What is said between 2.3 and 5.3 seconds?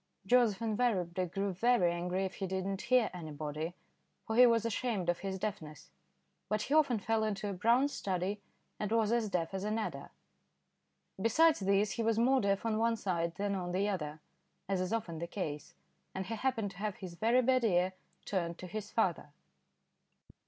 he did not hear anybody, for he was ashamed of